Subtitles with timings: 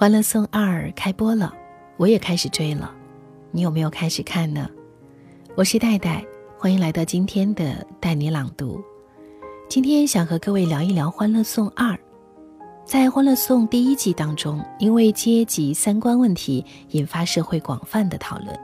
[0.00, 1.52] 欢乐颂二》开播了，
[1.98, 2.90] 我也开始追了。
[3.50, 4.66] 你有没有开始看呢？
[5.54, 6.24] 我是戴戴，
[6.58, 8.80] 欢迎来到今天的带你朗读。
[9.68, 11.92] 今天想和各位聊一聊《欢乐颂二》。
[12.82, 18.56] 在《欢乐颂》第一季当中，因为阶级三观问题引发社会广泛的讨论；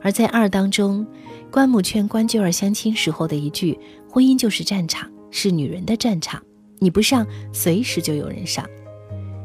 [0.00, 1.06] 而在二当中，
[1.50, 3.78] 关母劝关雎儿相亲时候的一句
[4.08, 6.42] “婚姻就是战场，是女人的战场，
[6.78, 8.66] 你不上，随时就有人上”。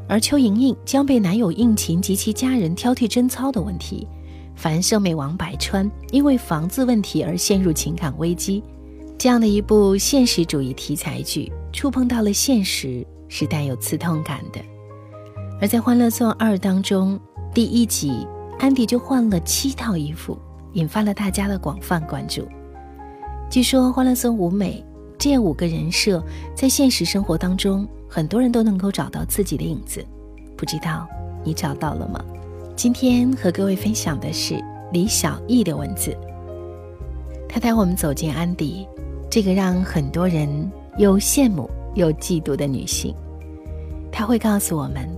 [0.09, 4.07] 而邱莹莹将被男友应勤及其家人挑剔贞操的问题，
[4.55, 8.63] 樊胜美王百川因为房子问题而陷入情感危机，
[9.17, 14.61] 这样的一部现实主义题材剧，触碰到了现实，是带有刺痛感的。
[15.59, 17.19] 而在《欢乐颂二》当中，
[17.53, 18.25] 第一集
[18.59, 20.37] 安迪就换了七套衣服，
[20.73, 22.47] 引发了大家的广泛关注。
[23.49, 24.83] 据说《欢乐颂》五美
[25.17, 26.23] 这五个人设
[26.55, 27.85] 在现实生活当中。
[28.09, 30.05] 很多人都能够找到自己的影子，
[30.55, 31.07] 不知道
[31.43, 32.23] 你找到了吗？
[32.75, 36.15] 今天和各位分享的是李小艺的文字。
[37.49, 38.87] 他带我们走进安迪，
[39.29, 43.13] 这个让很多人又羡慕又嫉妒的女性。
[44.11, 45.09] 他会告诉我们，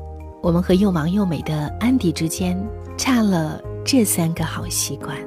[0.42, 2.58] 我们和又忙又美的安迪之间
[2.98, 5.18] 差了这三个好习惯。《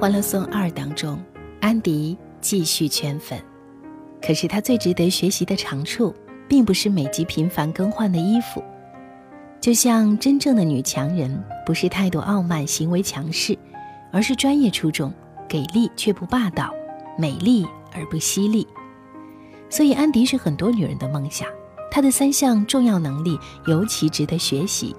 [0.00, 1.18] 欢乐颂二》当中，
[1.60, 3.36] 安迪继续圈粉，
[4.22, 6.14] 可是他最值得学习的长处，
[6.46, 8.62] 并不是每集频繁更换的衣服。
[9.60, 13.58] 就像真正的女强人，不是态度傲慢、行为强势，
[14.12, 15.12] 而是专业出众、
[15.48, 16.72] 给力却不霸道、
[17.18, 18.64] 美丽而不犀利。
[19.68, 21.48] 所以，安迪是很多女人的梦想。
[21.90, 24.94] 她的三项重要能力尤其值得学习。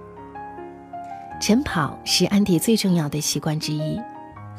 [1.39, 3.97] 晨跑是安迪最重要的习惯之一。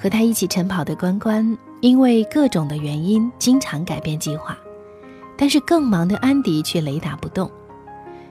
[0.00, 4.56] 和他一起晨跑的关关，因为各种的原因，经常改变计划。
[5.36, 7.50] 但是更忙的安迪却雷打不动。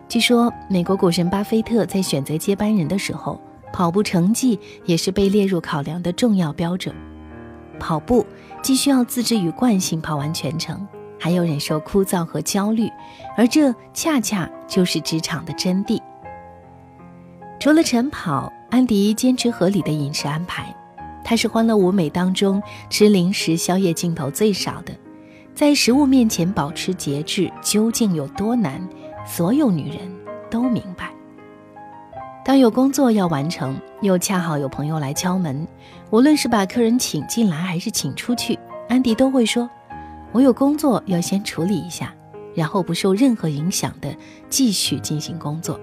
[0.07, 3.39] 据说，美国股神巴菲特在选择接班人的时候，
[3.71, 6.95] 跑步成绩也是被列入考量的重要标准。
[7.79, 8.25] 跑步
[8.63, 10.87] 既需要自制与惯性跑完全程，
[11.19, 12.89] 还要忍受枯燥和焦虑，
[13.37, 16.01] 而这恰恰就是职场的真谛。
[17.59, 20.75] 除了晨跑，安迪坚持合理的饮食安排。
[21.29, 22.59] 她是《欢乐舞美》当中
[22.89, 24.91] 吃零食、宵夜镜头最少的，
[25.53, 28.81] 在食物面前保持节制究竟有多难，
[29.27, 29.99] 所有女人
[30.49, 31.13] 都明白。
[32.43, 35.67] 当有工作要完成，又恰好有朋友来敲门，
[36.09, 38.57] 无论是把客人请进来还是请出去，
[38.87, 39.69] 安迪都会说
[40.33, 42.11] ：“我有工作要先处理一下，
[42.55, 44.11] 然后不受任何影响的
[44.49, 45.79] 继续进行工作，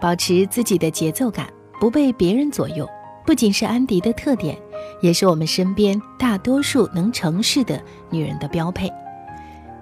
[0.00, 2.88] 保持自己的节奏感，不被别人左右。”
[3.26, 4.56] 不仅是安迪的特点，
[5.00, 8.90] 也是我们身边大多数能成事的女人的标配。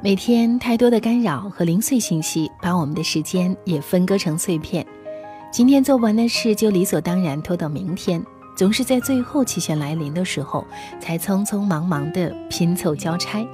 [0.02, 4.86] 每天太多的干扰和零碎信息，把我们的时间也分割成碎片。
[5.50, 8.22] 今天做不完的事，就理所当然拖到明天，
[8.54, 10.64] 总是在最后期限来临的时候，
[11.00, 13.44] 才匆匆忙忙地拼凑交差，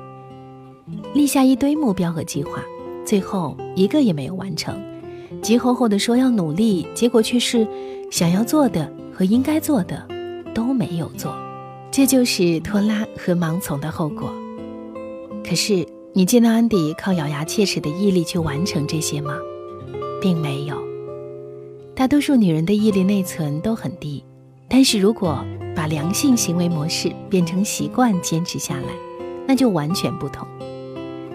[1.15, 2.61] 立下一堆目标和计划，
[3.07, 4.83] 最后一个也没有完成。
[5.41, 7.67] 急吼吼地说要努力，结果却是
[8.11, 8.91] 想要做的。
[9.15, 10.07] 和应该做的
[10.53, 11.35] 都没有做，
[11.91, 14.33] 这就是拖拉和盲从的后果。
[15.45, 19.39] 可是，你见到安迪靠咬牙切齿的毅力去完成这些吗？
[20.21, 20.83] 并没有。
[21.95, 24.25] 大多数女人的毅力内存都很低，
[24.69, 25.45] 但是如果
[25.77, 28.89] 把良性行为模式变成习惯，坚持下来，
[29.47, 30.47] 那就完全不同。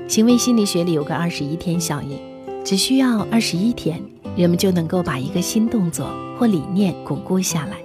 [0.07, 2.19] 行为心理学里有个二十一天效应，
[2.65, 4.03] 只需要二十一天。
[4.39, 6.07] 人们就能够把一个新动作
[6.37, 7.75] 或理念巩固下来，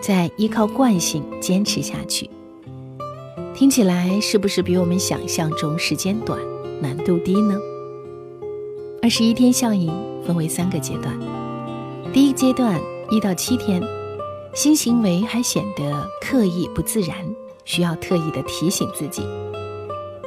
[0.00, 2.30] 再依靠惯性坚持下去。
[3.52, 6.38] 听起来是不是比我们想象中时间短、
[6.80, 7.58] 难度低呢？
[9.02, 9.92] 二十一天效应
[10.24, 11.12] 分为三个阶段，
[12.12, 12.80] 第一阶段
[13.10, 13.82] 一到七天，
[14.54, 17.16] 新行为还显得刻意不自然，
[17.64, 19.22] 需要特意的提醒自己；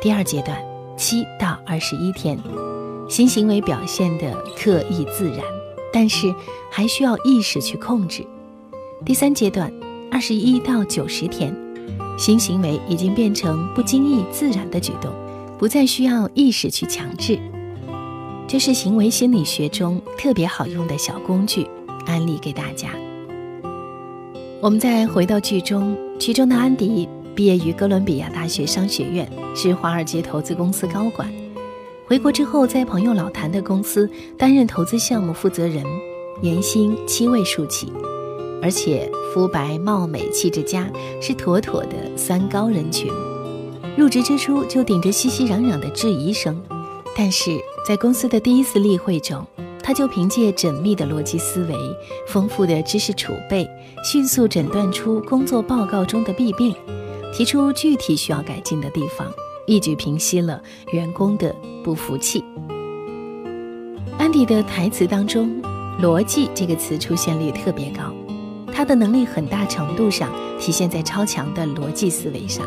[0.01, 0.61] 第二阶段
[0.97, 2.37] 七到二十一天，
[3.07, 5.39] 新行为表现的刻意自然。
[5.91, 6.33] 但是
[6.71, 8.25] 还需要意识去控制。
[9.05, 9.71] 第三阶段，
[10.11, 11.55] 二十一到九十天，
[12.17, 15.11] 新行为已经变成不经意自然的举动，
[15.57, 17.39] 不再需要意识去强制。
[18.47, 21.67] 这是行为心理学中特别好用的小工具，
[22.05, 22.89] 安利给大家。
[24.61, 31.31] 我们再回到剧中，剧中的安迪毕业于哥伦比亚大学商学院，是华尔街投资公司高管。
[32.09, 35.85] 回国之后，在朋友老谭的公司担任投资项目负责人，
[36.41, 37.93] 年薪七位数起。
[38.63, 40.89] 而且肤白貌美、气质佳，
[41.21, 43.11] 是妥妥的三高人群。
[43.95, 46.59] 入职之初就顶着熙熙攘攘的质疑声，
[47.15, 49.45] 但是在公司的第一次例会中，
[49.83, 51.75] 他就凭借缜密的逻辑思维、
[52.27, 53.69] 丰富的知识储备，
[54.03, 56.73] 迅速诊断出工作报告中的弊病，
[57.31, 59.31] 提出具体需要改进的地方，
[59.69, 60.59] 一举平息了
[60.93, 62.43] 员工的不服气。
[64.17, 65.61] 安迪的台词当中
[66.01, 68.11] ，“逻辑”这个词出现率特别高，
[68.73, 72.65] 他的能力很大程度上体现在超强的逻辑思维上。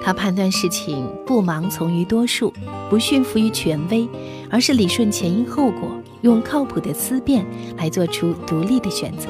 [0.00, 2.54] 他判断事情不盲从于多数，
[2.88, 4.08] 不驯服于权威，
[4.48, 5.90] 而是理顺前因后果，
[6.20, 7.44] 用靠谱的思辨
[7.76, 9.26] 来做出独立的选择，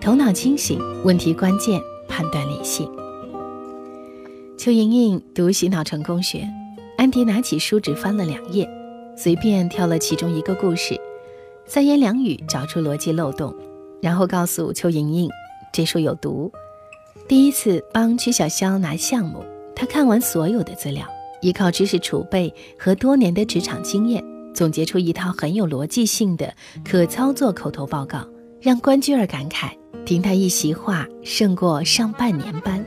[0.00, 2.88] 头脑清醒，问题关键，判断理性。
[4.62, 6.46] 邱莹莹读洗脑成功学，
[6.98, 8.68] 安迪拿起书只翻了两页。
[9.16, 11.00] 随便挑了其中一个故事，
[11.64, 13.56] 三言两语找出逻辑漏洞，
[14.02, 15.30] 然后告诉邱莹莹
[15.72, 16.52] 这书有毒。
[17.26, 19.42] 第一次帮曲小潇拿项目，
[19.74, 21.06] 他看完所有的资料，
[21.40, 24.22] 依靠知识储备和多年的职场经验，
[24.54, 26.54] 总结出一套很有逻辑性的
[26.84, 28.28] 可操作口头报告，
[28.60, 29.70] 让关雎尔感慨：
[30.04, 32.84] 听他一席话胜过上半年班。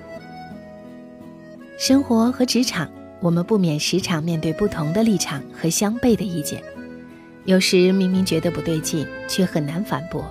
[1.85, 2.89] 生活和职场。
[3.19, 6.63] 我们不免时常面对不同的立场和相悖的意见，
[7.43, 10.23] 有时明明觉得不对劲，却很难反驳；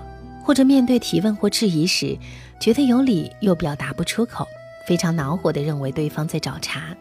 [0.42, 2.16] 或者面对提问或质疑时，
[2.58, 4.46] 觉得有理又表达不出口，
[4.86, 6.96] 非常恼火地认为对方在找茬。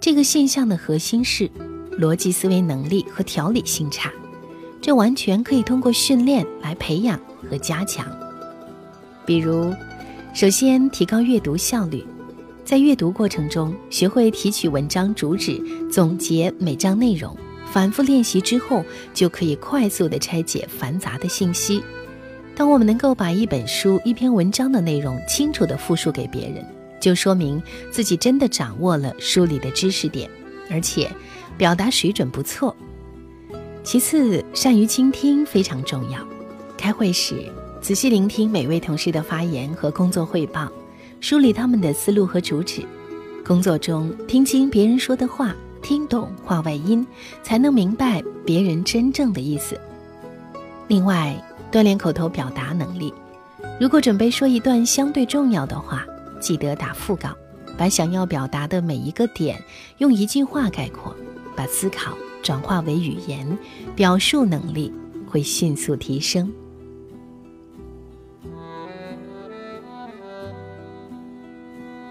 [0.00, 1.48] 这个现象的核心是
[2.00, 4.12] 逻辑思维能力和条理性差，
[4.82, 7.16] 这完全可以通过训练来培养
[7.48, 8.04] 和加强。
[9.24, 9.72] 比如，
[10.34, 12.04] 首先提高阅读效率。
[12.68, 15.58] 在阅读过程中，学会提取文章主旨，
[15.90, 17.34] 总结每章内容，
[17.72, 18.84] 反复练习之后，
[19.14, 21.82] 就可以快速的拆解繁杂的信息。
[22.54, 26.62] 当我们能够把一本书、一篇文章的内容清楚地复述给别人，
[27.00, 30.28] 就说明自己真的掌握了书里的知识点，
[30.70, 31.10] 而且
[31.56, 32.76] 表达水准不错。
[33.82, 36.18] 其次，善于倾听非常重要。
[36.76, 37.50] 开会时，
[37.80, 40.70] 仔细聆听每位同事的发言和工作汇报。
[41.20, 42.82] 梳理他们的思路和主旨，
[43.44, 47.06] 工作中听清别人说的话，听懂话外音，
[47.42, 49.78] 才能明白别人真正的意思。
[50.86, 51.36] 另外，
[51.72, 53.12] 锻炼口头表达能力。
[53.80, 56.06] 如果准备说一段相对重要的话，
[56.40, 57.36] 记得打腹稿，
[57.76, 59.60] 把想要表达的每一个点
[59.98, 61.14] 用一句话概括，
[61.56, 63.58] 把思考转化为语言，
[63.96, 64.92] 表述能力
[65.26, 66.50] 会迅速提升。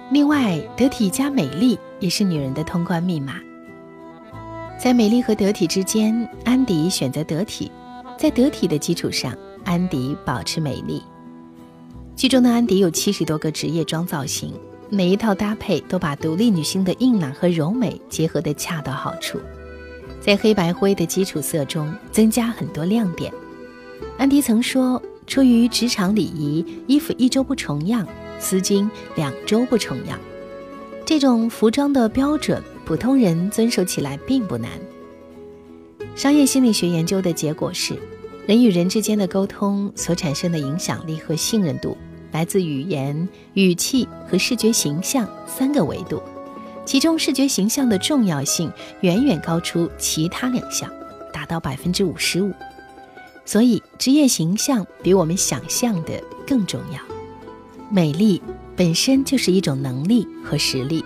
[0.09, 3.41] 另外，得体加美丽也是女人的通关密码。
[4.79, 7.69] 在美丽和得体之间，安迪选择得体，
[8.17, 11.03] 在得体的基础上，安迪保持美丽。
[12.15, 14.53] 剧中的安迪有七十多个职业装造型，
[14.89, 19.37] 每一套搭配都把独立女性的硬朗和柔美结合得恰到好处，
[20.21, 23.31] 在黑白灰的基础色中增加很多亮点。
[24.17, 28.07] 安迪曾说：“出于职场礼仪，衣服一周不重样。”
[28.39, 30.19] 丝巾两周不重样，
[31.05, 34.71] 这种服装的标准，普通人遵守起来并不难。
[36.15, 37.95] 商业心理学研究的结果是，
[38.45, 41.97] 人与人之间的沟通所产生的影响力和信任度，
[42.31, 46.21] 来自语言、语气和视觉形象三个维度，
[46.85, 50.91] 其中视觉形象的重要性远远高出其他两项，
[51.33, 52.51] 达到百分之五十五。
[53.45, 57.16] 所以，职业形象比我们想象的更重要。
[57.89, 58.41] 美丽
[58.75, 61.03] 本身就是一种能力和实力。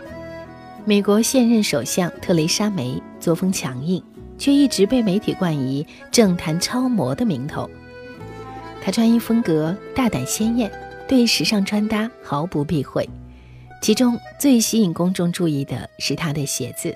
[0.83, 4.03] 美国现任首相特蕾莎梅作风强硬，
[4.37, 7.69] 却一直被媒体冠以“政坛超模”的名头。
[8.81, 10.71] 她穿衣风格大胆鲜艳，
[11.07, 13.07] 对时尚穿搭毫不避讳。
[13.79, 16.95] 其中最吸引公众注意的是她的鞋子，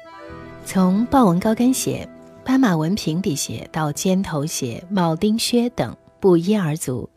[0.66, 2.10] 从豹纹高跟鞋、
[2.44, 7.08] 斑马纹平底鞋到尖头鞋、铆钉靴等，不一而足。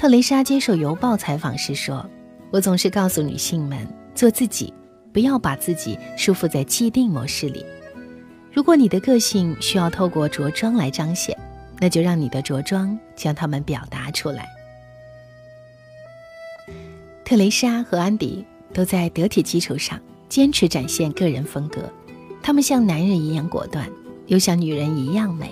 [0.00, 2.08] 特蕾莎接受《邮报》采访时说
[2.50, 4.72] ：“我总是告诉女性们，做自己，
[5.12, 7.62] 不要把自己束缚在既定模式里。
[8.50, 11.36] 如果你的个性需要透过着装来彰显，
[11.78, 14.48] 那就让你的着装将它们表达出来。”
[17.22, 18.42] 特蕾莎和安迪
[18.72, 21.82] 都在得体基础上坚持展现个人风格，
[22.42, 23.86] 他们像男人一样果断，
[24.28, 25.50] 又像女人一样美。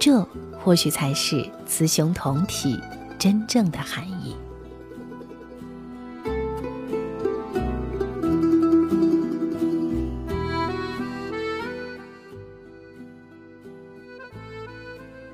[0.00, 0.26] 这
[0.58, 2.80] 或许才是雌雄同体。
[3.18, 4.36] 真正的含义。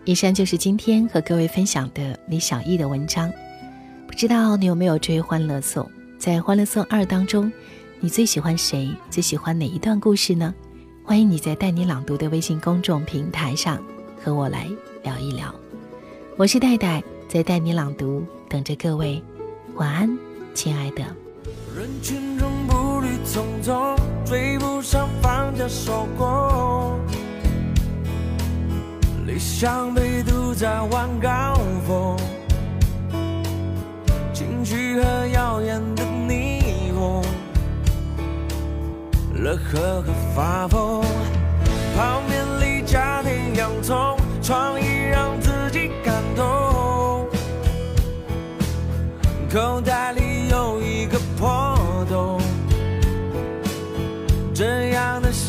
[0.07, 3.33] 以上就是今天和各位分享的李小艺的文章。
[4.07, 5.85] 不知道你有没有追《欢乐颂》？
[6.19, 7.51] 在《欢乐颂二》当中，
[8.01, 8.95] 你最喜欢谁？
[9.11, 10.55] 最喜欢哪一段故事呢？
[11.03, 13.83] 欢迎你在带你朗读的微信公众平台上
[14.23, 14.69] 和我来
[15.03, 15.55] 聊一聊。
[16.37, 17.03] 我是戴戴，
[17.35, 19.21] 在带你朗读，等着各位。
[19.75, 20.19] 晚安，
[20.55, 21.03] 亲爱的。
[21.77, 26.97] 人群中步履匆匆，追不上放假收工，
[29.27, 32.17] 理想被堵在晚高峰。
[34.33, 37.21] 情绪和耀眼的霓虹，
[39.35, 40.05] 乐呵呵
[40.37, 41.05] 发疯。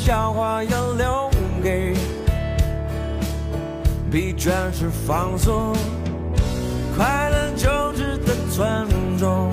[0.05, 1.31] 笑话要留
[1.63, 1.95] 给
[4.11, 5.75] 疲倦时放松。
[6.95, 9.49] 快乐就值得尊重，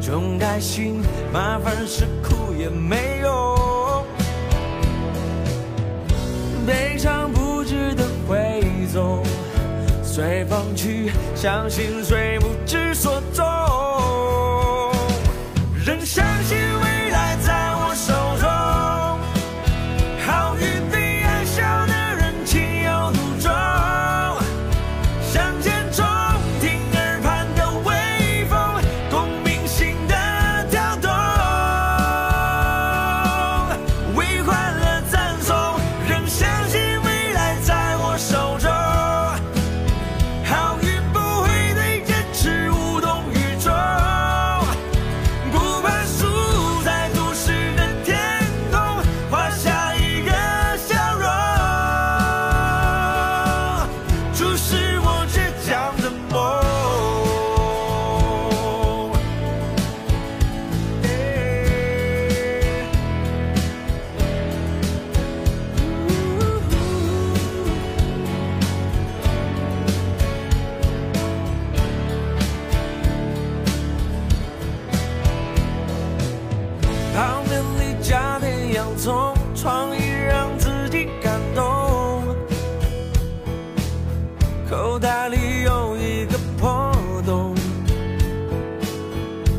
[0.00, 4.04] 穷开心，麻烦是苦也没用。
[6.64, 9.20] 悲伤不值得挥纵，
[10.00, 13.20] 随风去，相信谁不知所
[78.96, 81.64] 从，创意让自己感动。
[84.68, 86.92] 口袋里有一个破
[87.24, 87.54] 洞，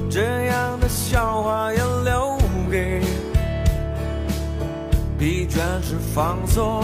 [0.10, 2.38] 这样的笑话要留
[2.70, 3.02] 给
[5.18, 6.84] 疲倦时放松。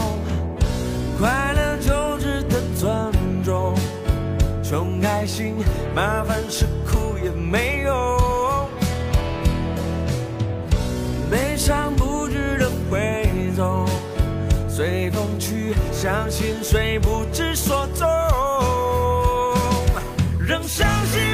[1.20, 3.76] 快乐就值得尊重，
[4.64, 5.56] 穷开心，
[5.96, 8.13] 麻烦是苦也没用。
[16.04, 18.06] 相信谁不知所踪？
[20.38, 21.33] 仍相信